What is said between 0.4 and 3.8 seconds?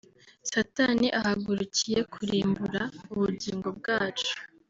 Satani ahagurukiye kurimbura ubugingo